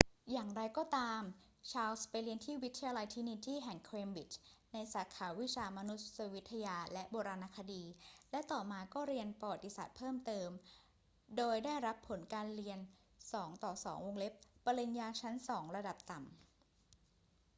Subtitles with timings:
[0.31, 1.21] อย่างไรก็ตาม
[1.71, 4.39] ชาร์ลส์ไปเรียนที่วิทยาลัยตรินิตี้แห่งเคมบริดจ์
[4.73, 7.83] ในสาขาวิชามานุษยวิทยาและโบราณคดี
[8.31, 10.49] และต่อมาก็เรียนประวัติศาสตร์เพิ่มเติม
[11.37, 12.79] โดยได้รับผลการเรียน
[13.61, 16.31] 2:2 ปริญญาชั้นสองระดับต่ำ